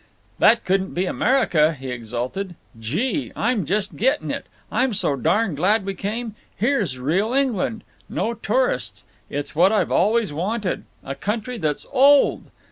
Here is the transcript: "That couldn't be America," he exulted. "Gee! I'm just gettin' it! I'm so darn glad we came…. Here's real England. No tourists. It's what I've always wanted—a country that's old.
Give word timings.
"That 0.39 0.65
couldn't 0.65 0.95
be 0.95 1.05
America," 1.05 1.73
he 1.73 1.91
exulted. 1.91 2.55
"Gee! 2.79 3.31
I'm 3.35 3.67
just 3.67 3.97
gettin' 3.97 4.31
it! 4.31 4.47
I'm 4.71 4.95
so 4.95 5.15
darn 5.15 5.53
glad 5.53 5.85
we 5.85 5.93
came…. 5.93 6.33
Here's 6.57 6.97
real 6.97 7.33
England. 7.35 7.83
No 8.09 8.33
tourists. 8.33 9.03
It's 9.29 9.55
what 9.55 9.71
I've 9.71 9.91
always 9.91 10.33
wanted—a 10.33 11.13
country 11.13 11.59
that's 11.59 11.85
old. 11.91 12.49